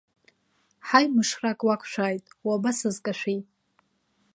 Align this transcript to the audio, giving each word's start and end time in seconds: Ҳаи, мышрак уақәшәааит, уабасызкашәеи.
Ҳаи, 0.87 1.07
мышрак 1.13 1.59
уақәшәааит, 1.65 2.25
уабасызкашәеи. 2.45 3.39